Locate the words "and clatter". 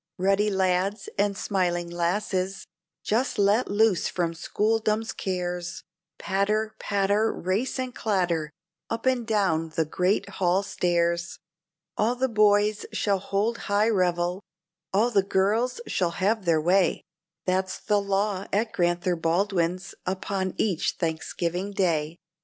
7.77-8.49